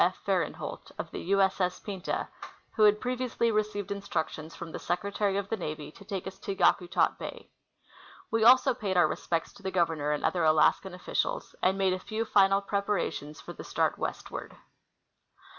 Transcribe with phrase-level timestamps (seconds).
[0.03, 0.17] F.
[0.25, 1.41] Farenholt, of the U.
[1.41, 1.61] S.
[1.61, 1.79] S.
[1.79, 2.27] Pinta,
[2.73, 6.55] who had previously received instructions from the Secretary of the Navy to take us to
[6.55, 7.51] Yakutak bay.
[8.31, 11.99] We also paid our respects to the Governor and other Alaskan officials, and made a
[11.99, 14.55] few final preparations for the start westward.